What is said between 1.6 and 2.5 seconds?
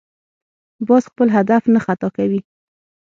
نه خطا کوي